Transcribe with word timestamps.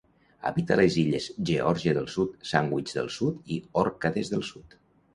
Habita 0.49 0.77
les 0.79 0.97
illes 1.01 1.27
Geòrgia 1.51 1.95
del 1.99 2.09
Sud, 2.15 2.33
Sandwich 2.55 2.97
del 2.99 3.15
Sud 3.21 3.55
i 3.59 3.63
Òrcades 3.87 4.37
del 4.37 4.47
Sud. 4.53 4.81